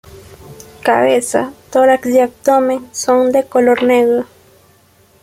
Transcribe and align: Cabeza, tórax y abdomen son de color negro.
Cabeza, 0.81 1.53
tórax 1.69 2.09
y 2.09 2.17
abdomen 2.21 2.89
son 2.91 3.31
de 3.31 3.43
color 3.43 3.83
negro. 3.83 4.25